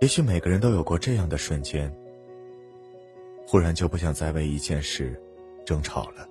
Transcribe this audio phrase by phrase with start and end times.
[0.00, 1.92] 也许每个人都有过这样的瞬间，
[3.46, 5.20] 忽然就不想再为一件事
[5.64, 6.28] 争吵了，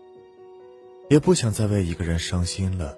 [1.10, 2.98] 也不想再为一个人伤心了，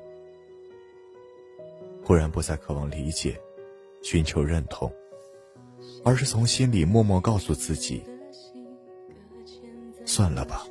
[2.03, 3.39] 忽然不再渴望理解、
[4.03, 4.93] 寻求认同，
[6.03, 8.03] 而是从心里默默告诉自己：
[10.05, 10.67] 算了吧。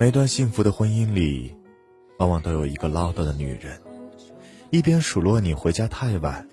[0.00, 1.54] 每段幸福的婚姻里，
[2.16, 3.78] 往往都有一个唠叨的女人，
[4.70, 6.48] 一边数落你回家太晚，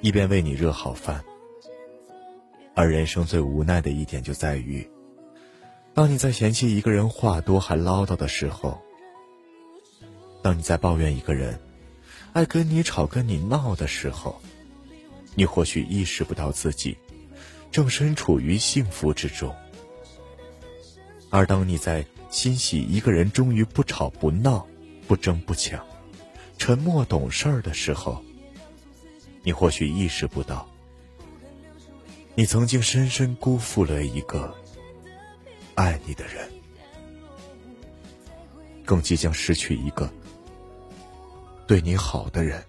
[0.00, 1.20] 一边为你热好饭。
[2.72, 4.88] 而人生最无奈的一点就在于，
[5.92, 8.80] 当你在嫌弃一个人话多还唠叨的时候，
[10.40, 11.58] 当你在抱怨一个人
[12.32, 14.40] 爱跟你吵跟你闹的时候，
[15.34, 16.96] 你或许意识不到自己
[17.72, 19.52] 正身处于幸福之中。
[21.30, 24.66] 而当你在欣喜一个人终于不吵不闹、
[25.06, 25.86] 不争不抢、
[26.58, 28.20] 沉默懂事儿的时候，
[29.44, 30.68] 你或许意识不到，
[32.34, 34.52] 你曾经深深辜负了一个
[35.76, 36.50] 爱你的人，
[38.84, 40.12] 更即将失去一个
[41.68, 42.60] 对你好的人。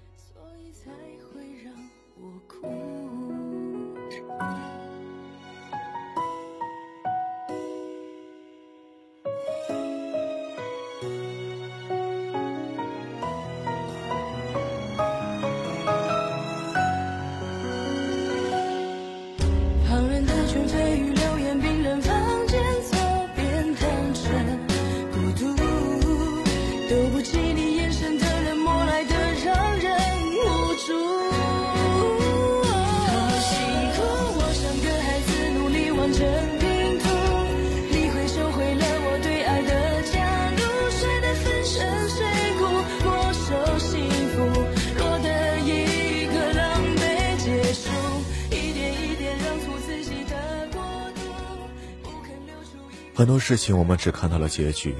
[53.16, 54.94] 很多事情我们只看到了结局，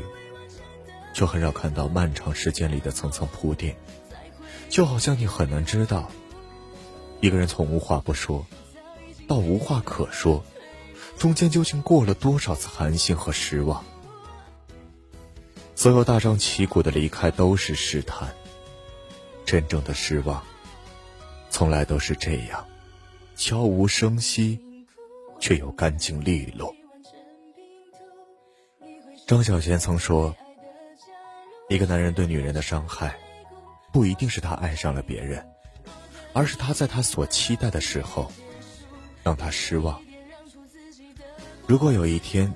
[1.14, 3.76] 却很少看到漫长时间里的层层铺垫。
[4.70, 6.10] 就好像你很难知道，
[7.20, 8.48] 一个人从无话不说
[9.28, 10.42] 到无话可说，
[11.18, 13.84] 中间究竟过了多少次寒心和失望。
[15.76, 18.34] 所有大张旗鼓的离开都是试探，
[19.46, 20.42] 真正的失望，
[21.50, 22.66] 从来都是这样，
[23.36, 24.58] 悄无声息，
[25.38, 26.74] 却又干净利落。
[29.28, 30.36] 张小娴曾说
[31.68, 33.18] ：“一个男人对女人的伤害，
[33.92, 35.44] 不一定是他爱上了别人，
[36.32, 38.32] 而是他在他所期待的时候，
[39.24, 40.00] 让他失望。
[41.66, 42.54] 如果有一天，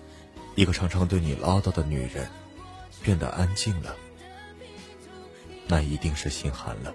[0.54, 2.30] 一个常常对你唠叨的女人，
[3.02, 3.96] 变得安静了，
[5.68, 6.94] 那一定是心寒了。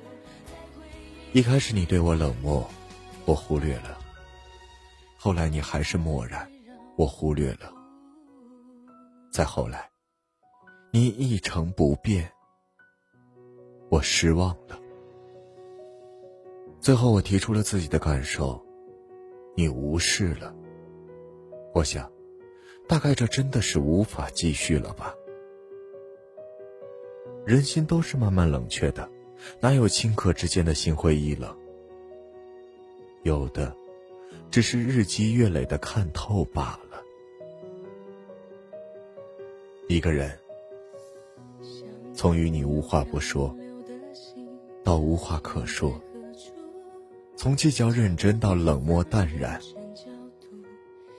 [1.32, 2.70] 一开始你对我冷漠，
[3.24, 3.98] 我忽略了；
[5.16, 6.48] 后来你还是漠然，
[6.94, 7.72] 我忽略了。”
[9.34, 9.90] 再后来，
[10.92, 12.30] 你一成不变，
[13.88, 14.78] 我失望了。
[16.78, 18.64] 最后，我提出了自己的感受，
[19.56, 20.54] 你无视了。
[21.74, 22.08] 我想，
[22.86, 25.12] 大概这真的是无法继续了吧。
[27.44, 29.10] 人心都是慢慢冷却的，
[29.58, 31.52] 哪有顷刻之间的心灰意冷？
[33.24, 33.76] 有的，
[34.48, 36.83] 只是日积月累的看透罢了。
[39.86, 40.30] 一个人，
[42.14, 43.54] 从与你无话不说，
[44.82, 45.92] 到无话可说；
[47.36, 49.60] 从计较认真到冷漠淡然，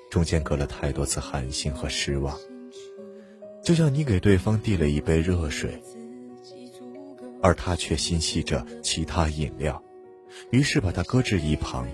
[0.09, 2.35] 中间隔了太多次寒心和失望。
[3.61, 5.79] 就像你给对方递了一杯热水，
[7.41, 9.81] 而他却心系着其他饮料，
[10.49, 11.87] 于是把它搁置一旁。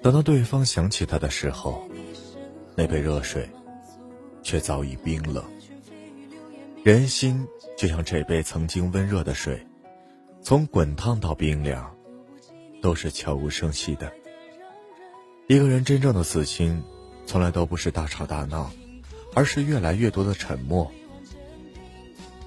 [0.00, 1.88] 等到对方想起他的时候，
[2.76, 3.48] 那杯热水
[4.46, 5.44] 却早已冰冷。
[6.84, 7.44] 人心
[7.76, 9.60] 就像这杯曾经温热的水，
[10.40, 11.92] 从滚烫到冰凉，
[12.80, 14.12] 都是悄无声息的。
[15.48, 16.80] 一个人真正的死心，
[17.26, 18.70] 从来都不是大吵大闹，
[19.34, 20.88] 而是越来越多的沉默。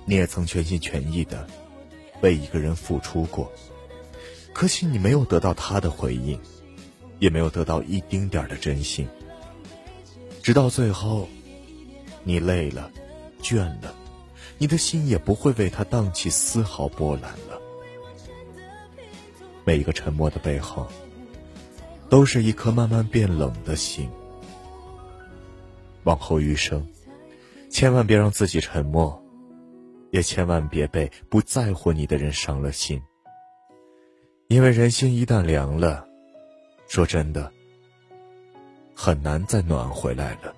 [0.05, 1.45] 你也曾全心全意的
[2.21, 3.51] 为一个人付出过，
[4.53, 6.39] 可惜你没有得到他的回应，
[7.19, 9.05] 也没有得到一丁点的真心。
[10.41, 11.27] 直到最后，
[12.29, 12.91] 你累了，
[13.41, 13.91] 倦了。
[14.59, 17.59] 你的心也不会为他荡起丝毫波澜了。
[19.63, 20.85] 每一个沉默的背后，
[22.07, 24.07] 都是一颗慢慢变冷的心。
[26.03, 26.87] 往后余生，
[27.71, 29.19] 千万别让自己沉默，
[30.11, 33.01] 也千万别被不在乎你的人伤了心。
[34.49, 36.07] 因为人心一旦凉了，
[36.87, 37.51] 说真的，
[38.93, 40.53] 很难再暖回来了。